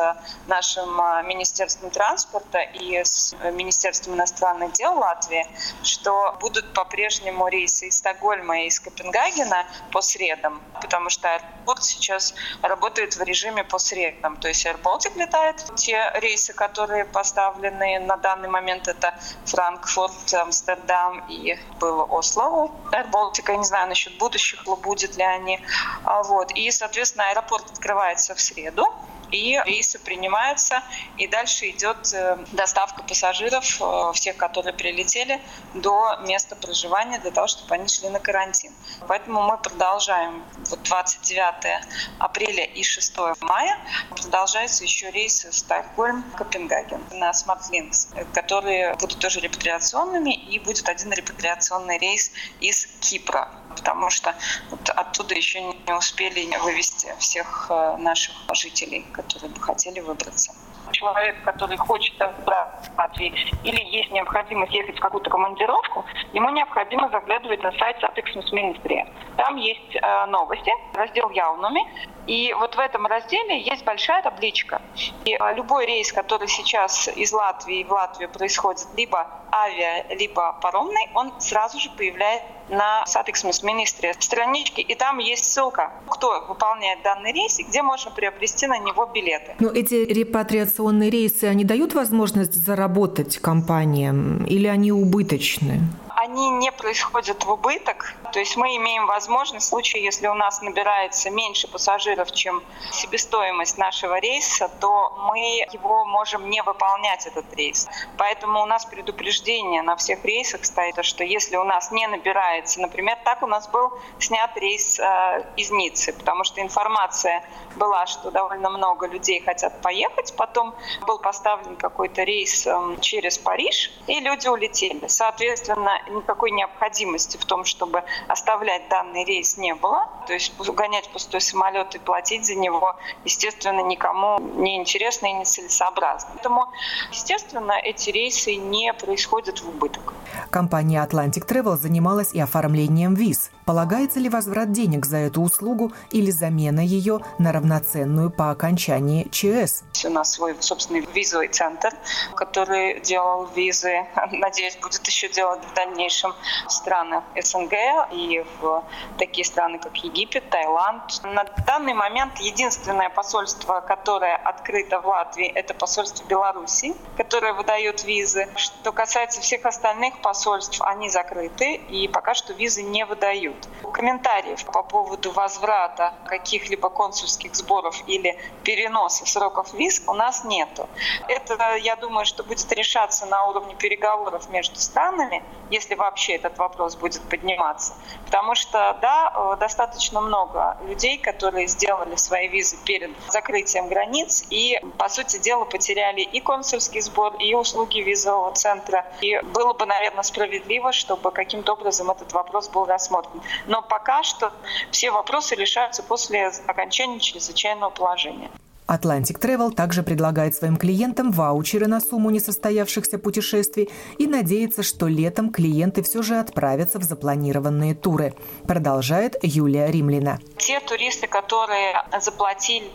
[0.48, 5.48] нашим а, Министерством транспорта и с Министерством иностранных дел Латвии,
[5.84, 12.34] что будут по-прежнему рейсы из Стокгольма и из Копенгагена по средам, потому что аэропорт сейчас
[12.62, 14.38] работает в режиме по средам.
[14.38, 15.64] То есть Air Baltic летает.
[15.76, 19.05] Те рейсы, которые поставлены на данный момент, это
[19.46, 22.72] Франкфурт, Амстердам и было Осло.
[22.92, 25.60] Air Baltic, я не знаю насчет будущих, будет ли они.
[26.04, 26.52] А вот.
[26.52, 28.86] И, соответственно, аэропорт открывается в среду
[29.32, 30.84] и рейсы принимаются,
[31.18, 35.42] и дальше идет э, доставка пассажиров, э, всех, которые прилетели,
[35.74, 38.74] до места проживания для того, чтобы они шли на карантин.
[39.08, 41.86] Поэтому мы продолжаем вот 29
[42.20, 43.78] апреля и 6 мая
[44.12, 52.32] продолжаются еще рейсы Стокгольм-Копенгаген на SmartLinks, которые будут тоже репатриационными, и будет один репатриационный рейс
[52.60, 54.34] из Кипра потому что
[54.72, 60.54] вот оттуда еще не успели вывести всех э, наших жителей, которые бы хотели выбраться.
[60.92, 67.10] Человек, который хочет добраться в Латвии, или есть необходимость ехать в какую-то командировку, ему необходимо
[67.10, 69.08] заглядывать на сайт Satiksmes ministrija.
[69.38, 71.82] Там есть э, новости, раздел Jaunumi,
[72.28, 74.82] и вот в этом разделе есть большая табличка.
[75.26, 81.10] И э, любой рейс, который сейчас из Латвии в Латвию происходит, либо авиа, либо паромный,
[81.14, 87.32] он сразу же появляется на Satiksmes ministrijas страничке, и там есть ссылка, кто выполняет данный
[87.32, 89.56] рейс и где можно приобрести на него билеты.
[89.60, 95.82] Но эти репатриационные рейсы, они дают возможность заработать компаниям или они убыточны?
[96.16, 98.14] Они не происходят в убыток.
[98.32, 103.78] То есть мы имеем возможность в случае, если у нас набирается меньше пассажиров, чем себестоимость
[103.78, 107.88] нашего рейса, то мы его можем не выполнять, этот рейс.
[108.18, 113.18] Поэтому у нас предупреждение на всех рейсах стоит, что если у нас не набирается, например,
[113.24, 117.44] так у нас был снят рейс э, из Ниццы, потому что информация
[117.76, 120.74] была, что довольно много людей хотят поехать, потом
[121.06, 125.08] был поставлен какой-то рейс э, через Париж, и люди улетели.
[125.08, 130.10] Соответственно, никакой необходимости в том, чтобы оставлять данный рейс не было.
[130.28, 135.46] То есть гонять пустой самолет и платить за него, естественно, никому не интересно и не
[135.46, 136.30] целесообразно.
[136.34, 136.68] Поэтому,
[137.12, 140.14] естественно, эти рейсы не происходят в убыток.
[140.50, 143.52] Компания Atlantic Travel занималась и оформлением виз.
[143.66, 149.84] Полагается ли возврат денег за эту услугу или замена ее на равноценную по окончании ЧС?
[150.06, 151.92] У нас свой собственный визовый центр,
[152.36, 154.06] который делал визы.
[154.32, 156.36] Надеюсь, будет еще делать в дальнейшем дальнейшем
[156.68, 157.74] в страны СНГ
[158.12, 158.84] и в
[159.18, 161.24] такие страны, как Египет, Таиланд.
[161.24, 168.50] На данный момент единственное посольство, которое открыто в Латвии, это посольство Беларуси, которое выдает визы.
[168.58, 173.68] Что касается всех остальных посольств, они закрыты и пока что визы не выдают.
[173.94, 180.90] Комментариев по поводу возврата каких-либо консульских сборов или переноса сроков виз у нас нету.
[181.28, 186.96] Это, я думаю, что будет решаться на уровне переговоров между странами, если вообще этот вопрос
[186.96, 187.94] будет подниматься.
[188.26, 194.82] Потому что, да, э, достаточно много людей, которые сделали свои визы перед закрытием границ и,
[194.98, 199.06] по сути дела, потеряли и консульский сбор, и услуги визового центра.
[199.22, 203.42] И было бы, наверное, справедливо, чтобы каким-то образом этот вопрос был рассмотрен.
[203.68, 204.52] Но пока что
[204.92, 208.50] все вопросы решаются после окончания чрезвычайного положения.
[208.88, 215.52] Atlantic Travel также предлагает своим клиентам ваучеры на сумму несостоявшихся путешествий и надеется, что летом
[215.52, 218.36] клиенты все же отправятся в запланированные туры.
[218.68, 220.40] Продолжает Юлия Римлина.
[220.58, 222.86] Те туристы, которые заплатили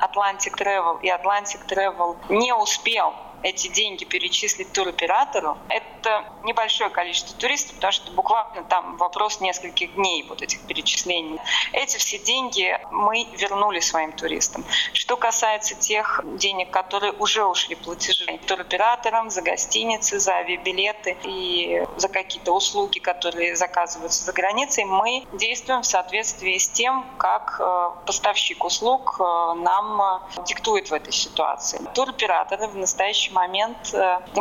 [0.00, 7.76] Atlantic Travel и Atlantic Travel не успел эти деньги перечислить туроператору, это небольшое количество туристов,
[7.76, 11.38] потому что буквально там вопрос нескольких дней вот этих перечислений.
[11.72, 14.64] Эти все деньги мы вернули своим туристам.
[14.92, 22.08] Что касается тех денег, которые уже ушли платежи туроператорам за гостиницы, за авиабилеты и за
[22.08, 28.64] какие-то услуги, которые заказываются за границей, мы действуем в соответствии с тем, как э, поставщик
[28.64, 29.22] услуг э,
[29.56, 31.80] нам э, диктует в этой ситуации.
[31.94, 33.94] Туроператоры в настоящий момент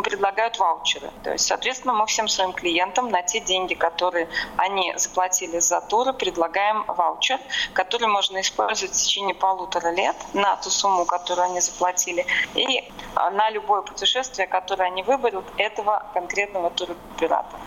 [0.03, 1.11] предлагают ваучеры.
[1.23, 6.11] То есть Соответственно, мы всем своим клиентам на те деньги, которые они заплатили за туры,
[6.11, 7.39] предлагаем ваучер,
[7.73, 12.83] который можно использовать в течение полутора лет на ту сумму, которую они заплатили, и
[13.15, 17.61] на любое путешествие, которое они выберут этого конкретного туроператора.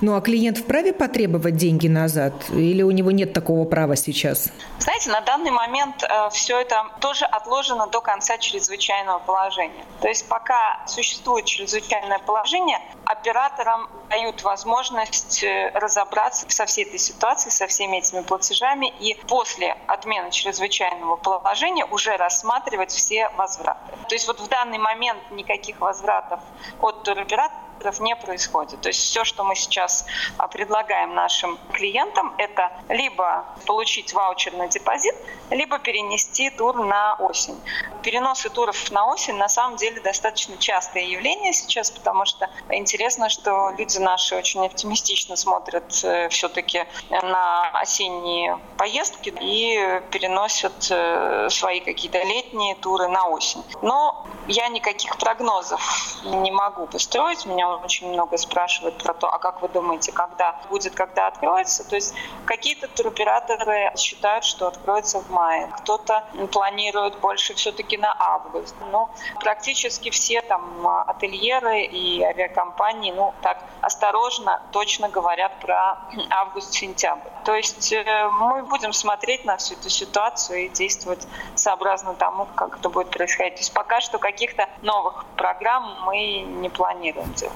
[0.00, 4.50] Ну а клиент вправе потребовать деньги назад или у него нет такого права сейчас?
[4.78, 9.84] Знаете, на данный момент э, все это тоже отложено до конца чрезвычайного положения.
[10.00, 10.55] То есть пока
[10.86, 18.22] существует чрезвычайное положение, операторам дают возможность э, разобраться со всей этой ситуацией, со всеми этими
[18.22, 23.96] платежами и после отмены чрезвычайного положения уже рассматривать все возвраты.
[24.08, 26.40] То есть вот в данный момент никаких возвратов
[26.80, 27.65] от туроператора
[28.00, 28.80] не происходит.
[28.80, 30.06] То есть все, что мы сейчас
[30.38, 35.14] а, предлагаем нашим клиентам, это либо получить ваучер на депозит,
[35.50, 37.58] либо перенести тур на осень.
[38.02, 43.70] Переносы туров на осень на самом деле достаточно частое явление сейчас, потому что интересно, что
[43.78, 52.22] люди наши очень оптимистично смотрят э, все-таки на осенние поездки и переносят э, свои какие-то
[52.22, 53.64] летние туры на осень.
[53.82, 55.80] Но я никаких прогнозов
[56.24, 57.44] не могу построить.
[57.46, 61.88] Меня очень много спрашивают про то, а как вы думаете, когда будет, когда откроется?
[61.88, 68.74] То есть какие-то туроператоры считают, что откроется в мае, кто-то планирует больше все-таки на август.
[68.90, 75.98] Но практически все там ательеры и авиакомпании, ну так осторожно, точно говорят про
[76.30, 77.28] август-сентябрь.
[77.44, 82.78] То есть э, мы будем смотреть на всю эту ситуацию и действовать сообразно тому, как
[82.78, 83.54] это будет происходить.
[83.54, 87.55] То есть пока что каких-то новых программ мы не планируем делать.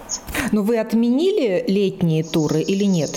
[0.52, 3.10] Но вы отменили летние туры или нет?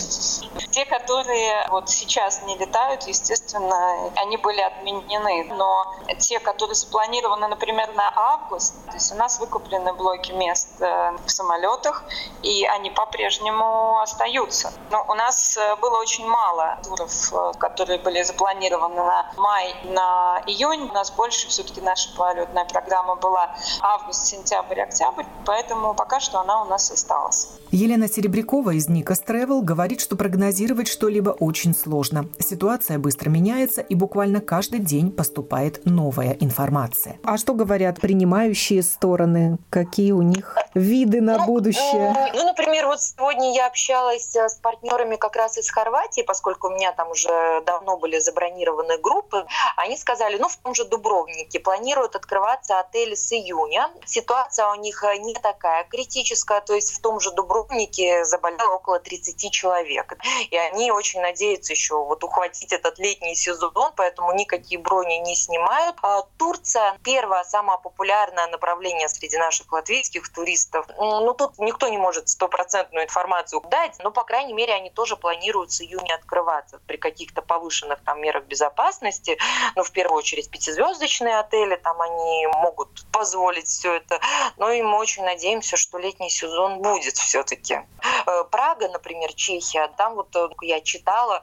[0.72, 5.46] Те, которые вот сейчас не летают, естественно, они были отменены.
[5.56, 5.86] Но
[6.20, 11.30] те, которые запланированы, например, на август, то есть у нас выкуплены блоки мест э, в
[11.30, 12.04] самолетах,
[12.42, 14.74] и они по-прежнему остаются.
[14.90, 20.42] Но у нас э, было очень мало туров, э, которые были запланированы на май, на
[20.48, 20.90] июнь.
[20.90, 26.62] У нас больше все-таки наша полетная программа была август, сентябрь, октябрь, поэтому пока что она
[26.62, 27.50] у нас осталась.
[27.72, 32.30] Елена Серебрякова из Никас Travel говорит, что прогнозировать что-либо очень сложно.
[32.40, 37.18] Ситуация быстро меняется, и буквально каждый день поступает новая информация.
[37.24, 39.58] А что говорят принимающие стороны?
[39.70, 42.32] Какие у них виды на ну, будущее?
[42.34, 46.72] Ну, например, вот сегодня я общалась э, с партнерами как раз из Хорватии, поскольку у
[46.72, 49.46] меня там уже давно были забронированы группы.
[49.78, 53.90] Они сказали, ну, в том же Дубровнике планируют открываться отели с июня.
[54.06, 59.00] Ситуация у них э, не такая критическая, то есть в том же Дубровнике заболело около
[59.00, 60.18] 30 человек.
[60.50, 65.96] И они очень надеются еще вот ухватить этот летний сезон, поэтому никакие брони не снимают.
[66.02, 70.86] А Турция первое, самое популярное направление среди наших латвийских туристов.
[70.98, 75.72] Ну, тут никто не может стопроцентную информацию дать, но, по крайней мере, они тоже планируют
[75.72, 79.38] с июня открываться при каких-то повышенных там мерах безопасности.
[79.76, 84.20] Ну, в первую очередь, пятизвездочные отели, там они могут позволить все это.
[84.58, 87.76] Но и мы очень надеемся, что летний сезон будет все-таки.
[87.76, 91.42] э, Прага, например, Чехия, там вот я читала,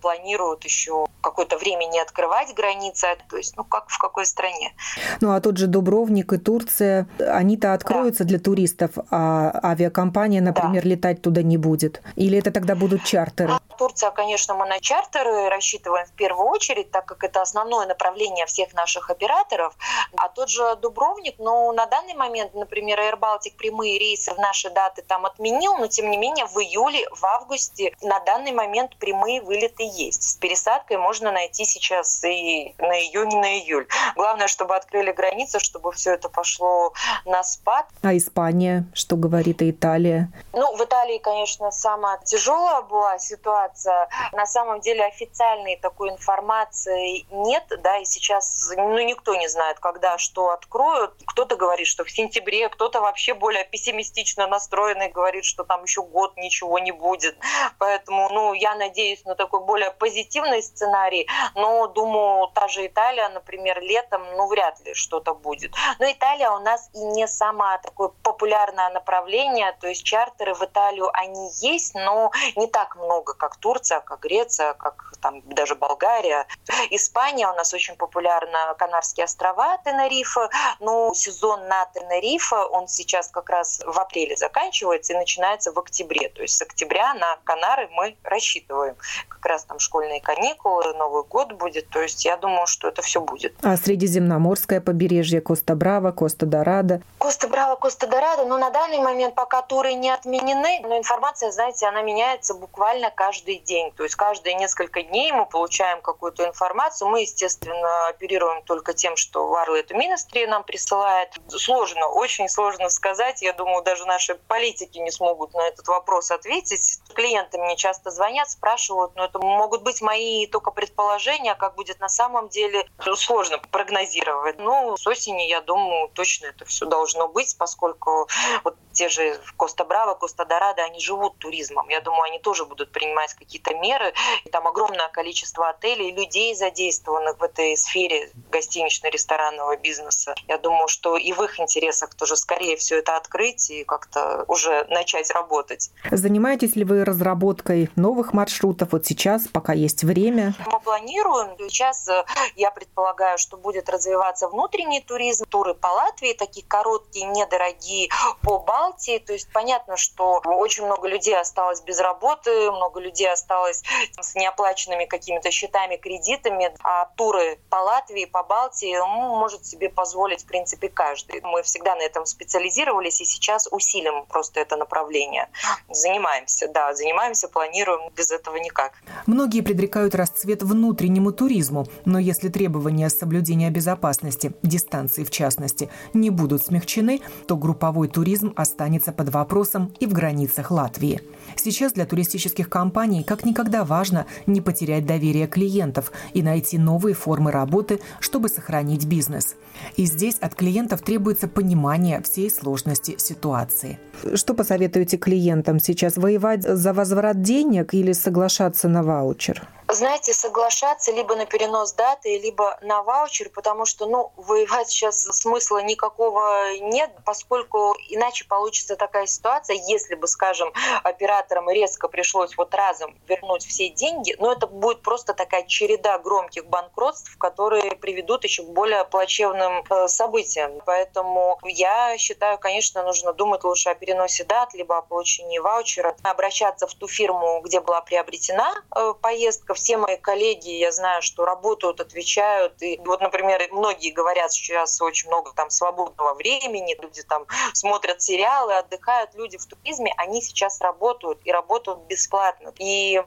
[0.00, 4.72] планируют еще какое-то время не открывать границы, то есть, ну, как в какой стране.
[5.20, 8.28] Ну, а тот же Дубровник и Турция, они-то откроются да.
[8.28, 10.88] для туристов, а авиакомпания, например, да.
[10.88, 12.02] летать туда не будет?
[12.16, 13.52] Или это тогда будут чартеры?
[13.76, 18.74] Турция, конечно, мы на чартеры рассчитываем в первую очередь, так как это основное направление всех
[18.74, 19.74] наших операторов.
[20.16, 24.70] А тот же Дубровник, ну, на данный момент, например, Air Baltic прямые рейсы в наши
[24.70, 29.42] даты там отменил, но тем не менее в июле, в августе на данный момент прямые
[29.42, 30.22] вылеты есть.
[30.22, 33.86] С пересадкой можно найти сейчас и на июнь, и на июль.
[34.16, 36.94] Главное, чтобы открыли границы, чтобы все это пошло
[37.26, 37.86] на спад.
[38.02, 40.32] А Испания, что говорит и Италия?
[40.52, 44.08] Ну, в Италии, конечно, самая тяжелая была ситуация.
[44.32, 50.16] На самом деле официальной такой информации нет, да, и сейчас ну, никто не знает, когда
[50.16, 51.12] что откроют.
[51.26, 56.36] Кто-то говорит, что в сентябре, кто-то вообще более пессимистично настроенный говорит, что там еще год
[56.36, 57.36] ничего не будет.
[57.78, 63.80] Поэтому, ну, я надеюсь на такой более позитивный сценарий, но думаю, та же Италия, например,
[63.80, 65.72] летом, ну, вряд ли что-то будет.
[65.98, 71.10] Но Италия у нас и не самое такое популярное направление, то есть чартеры в Италию,
[71.12, 76.46] они есть, но не так много, как Турция, как Греция, как там даже Болгария.
[76.90, 83.50] Испания у нас очень популярна, Канарские острова, Тенерифа, но сезон на Тенерифа, он сейчас как
[83.50, 86.28] раз в апреле заканчивается и начинается в октябре.
[86.28, 88.96] То есть с октября на Канары мы рассчитываем.
[89.28, 91.88] Как раз там школьные каникулы, Новый год будет.
[91.90, 93.54] То есть я думаю, что это все будет.
[93.62, 97.02] А Средиземноморское побережье, Коста-Браво, Коста-Дорадо?
[97.18, 102.54] Коста-Браво, Коста-Дорадо, ну на данный момент пока туры не отменены, но информация, знаете, она меняется
[102.54, 103.92] буквально каждый день.
[103.92, 107.08] То есть каждые несколько дней мы получаем какую-то информацию.
[107.08, 111.34] Мы, естественно, оперируем только тем, что Варлет Министри нам присылает.
[111.48, 113.42] Сложно, очень сложно сказать.
[113.42, 116.98] Я думаю, даже наши политики не смогут на этот вопрос ответить.
[117.14, 122.08] Клиенты мне часто звонят, спрашивают, но это могут быть мои только предположения, как будет на
[122.08, 124.58] самом деле, сложно прогнозировать.
[124.58, 128.28] Ну, с осени, я думаю, точно это все должно быть, поскольку
[128.64, 131.88] вот те же Коста-Браво, Коста-Дорадо, они живут туризмом.
[131.88, 134.12] Я думаю, они тоже будут принимать какие-то меры.
[134.44, 140.34] И там огромное количество отелей, людей задействованных в этой сфере гостинично-ресторанного бизнеса.
[140.48, 144.84] Я думаю, что и в их интересах тоже скорее все это открыть и как-то уже
[144.90, 145.92] начать работать.
[146.10, 150.54] Занимаетесь ли вы разработкой новых маршрутов вот сейчас, пока есть время?
[150.66, 151.56] Мы планируем.
[151.68, 152.24] Сейчас э,
[152.56, 158.08] я предполагаю, что будет развиваться внутренний туризм, туры по Латвии, такие короткие, недорогие,
[158.42, 158.87] по Балтии.
[158.96, 163.82] То есть понятно, что очень много людей осталось без работы, много людей осталось
[164.20, 170.42] с неоплаченными какими-то счетами, кредитами, а туры по Латвии, по Балтии ну, может себе позволить,
[170.42, 171.40] в принципе, каждый.
[171.42, 175.48] Мы всегда на этом специализировались и сейчас усилим просто это направление.
[175.90, 178.94] Занимаемся, да, занимаемся, планируем, без этого никак.
[179.26, 186.64] Многие предрекают расцвет внутреннему туризму, но если требования соблюдения безопасности, дистанции в частности, не будут
[186.64, 188.77] смягчены, то групповой туризм останется
[189.12, 191.20] под вопросом и в границах Латвии.
[191.56, 197.50] Сейчас для туристических компаний как никогда важно не потерять доверие клиентов и найти новые формы
[197.50, 199.56] работы, чтобы сохранить бизнес.
[199.96, 203.98] И здесь от клиентов требуется понимание всей сложности ситуации.
[204.34, 206.16] Что посоветуете клиентам сейчас?
[206.16, 209.68] Воевать за возврат денег или соглашаться на ваучер?
[209.88, 215.78] Знаете, соглашаться либо на перенос даты, либо на ваучер, потому что, ну, воевать сейчас смысла
[215.82, 220.72] никакого нет, поскольку иначе получится такая ситуация, если бы, скажем,
[221.02, 226.66] операторам резко пришлось вот разом вернуть все деньги, но это будет просто такая череда громких
[226.66, 230.82] банкротств, которые приведут еще к более плачевным э, событиям.
[230.84, 236.86] Поэтому я считаю, конечно, нужно думать лучше о переносе дат, либо о получении ваучера, обращаться
[236.86, 242.00] в ту фирму, где была приобретена э, поездка, все мои коллеги, я знаю, что работают,
[242.00, 242.82] отвечают.
[242.82, 248.20] И вот, например, многие говорят, что сейчас очень много там свободного времени, люди там смотрят
[248.20, 249.34] сериалы, отдыхают.
[249.34, 252.72] Люди в туризме, они сейчас работают и работают бесплатно.
[252.78, 253.22] И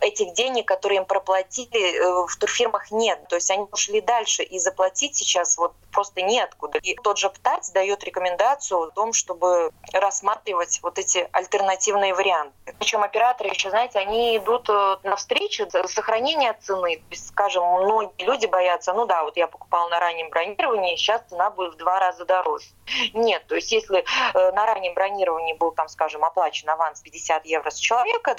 [0.00, 3.20] этих денег, которые им проплатили, э, в турфирмах нет.
[3.28, 4.42] То есть они ушли дальше.
[4.42, 6.78] И заплатить сейчас вот просто неоткуда.
[6.78, 12.54] И тот же ПТАЦ дает рекомендацию о том, чтобы рассматривать вот эти альтернативные варианты.
[12.78, 17.02] Причем операторы еще, знаете, они идут э, навстречу сохранения цены.
[17.12, 21.74] Скажем, многие люди боятся, ну да, вот я покупал на раннем бронировании, сейчас цена будет
[21.74, 22.66] в два раза дороже.
[23.14, 27.70] Нет, то есть если э, на раннем бронировании был, там, скажем, оплачен аванс 50 евро
[27.70, 28.36] с человека,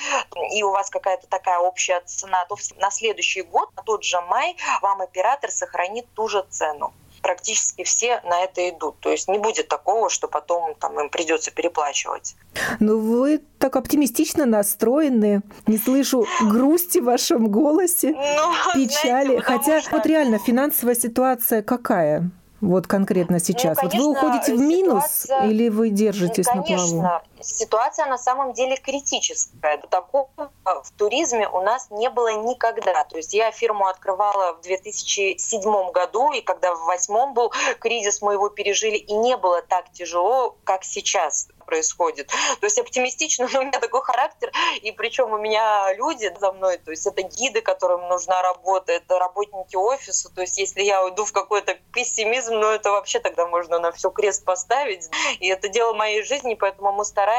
[0.51, 4.55] и у вас какая-то такая общая цена, то на следующий год, на тот же май,
[4.81, 6.93] вам оператор сохранит ту же цену.
[7.21, 8.99] Практически все на это идут.
[8.99, 12.35] То есть не будет такого, что потом там, им придется переплачивать.
[12.79, 15.41] Ну, вы так оптимистично настроены.
[15.67, 19.27] Не слышу грусти в вашем голосе, ну, печали.
[19.27, 19.91] Знаете, Хотя что...
[19.91, 22.29] вот реально финансовая ситуация какая?
[22.59, 23.77] Вот конкретно сейчас.
[23.77, 25.49] Ну, конечно, вот вы уходите в минус ситуация...
[25.49, 27.21] или вы держитесь конечно, на плаву?
[27.41, 29.77] Ситуация на самом деле критическая.
[29.89, 30.29] Такого
[30.65, 33.03] в туризме у нас не было никогда.
[33.05, 38.33] То есть я фирму открывала в 2007 году, и когда в 2008 был кризис, мы
[38.33, 42.27] его пережили, и не было так тяжело, как сейчас происходит.
[42.59, 46.77] То есть оптимистично, но у меня такой характер, и причем у меня люди за мной,
[46.77, 51.23] то есть это гиды, которым нужна работа, это работники офиса, то есть если я уйду
[51.23, 55.93] в какой-то пессимизм, ну это вообще тогда можно на все крест поставить, и это дело
[55.93, 57.30] моей жизни, поэтому мы стараемся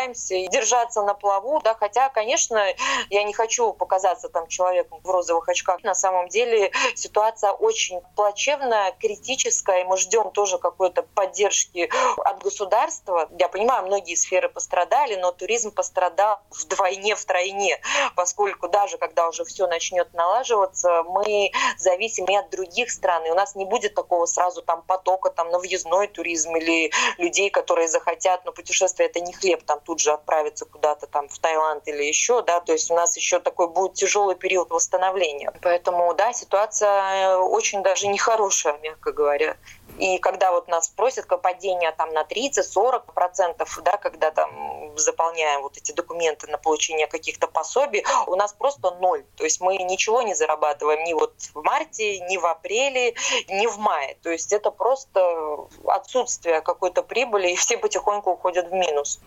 [0.49, 2.65] держаться на плаву, да, хотя, конечно,
[3.11, 8.93] я не хочу показаться там человеком в розовых очках, на самом деле ситуация очень плачевная,
[8.99, 13.29] критическая, и мы ждем тоже какой-то поддержки от государства.
[13.39, 17.81] Я понимаю, многие сферы пострадали, но туризм пострадал вдвойне, втройне,
[18.17, 23.35] поскольку даже когда уже все начнет налаживаться, мы зависим и от других стран, и у
[23.35, 28.45] нас не будет такого сразу там потока там на въездной туризм или людей, которые захотят,
[28.45, 32.43] но путешествие это не хлеб, там тут же отправиться куда-то там в Таиланд или еще,
[32.43, 35.53] да, то есть у нас еще такой будет тяжелый период восстановления.
[35.63, 39.57] Поэтому, да, ситуация очень даже нехорошая, мягко говоря.
[39.99, 45.77] И когда вот нас просят падение там на 30-40 процентов, да, когда там заполняем вот
[45.77, 49.25] эти документы на получение каких-то пособий, у нас просто ноль.
[49.37, 53.15] То есть мы ничего не зарабатываем ни вот в марте, ни в апреле,
[53.49, 54.17] ни в мае.
[54.23, 59.21] То есть это просто отсутствие какой-то прибыли, и все потихоньку уходят в минус.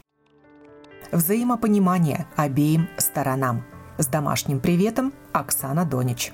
[1.12, 3.64] Взаимопонимание обеим сторонам.
[3.98, 6.34] С домашним приветом Оксана Донич.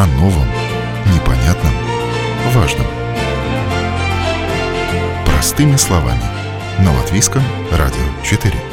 [0.00, 0.46] о новом,
[1.14, 1.74] непонятном,
[2.54, 2.86] важном.
[5.26, 6.22] Простыми словами.
[6.78, 8.69] На Латвийском радио 4.